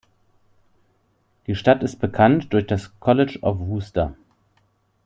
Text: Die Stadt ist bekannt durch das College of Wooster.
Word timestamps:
Die 1.45 1.53
Stadt 1.53 1.83
ist 1.83 1.99
bekannt 1.99 2.53
durch 2.53 2.65
das 2.65 2.99
College 2.99 3.37
of 3.43 3.59
Wooster. 3.59 4.15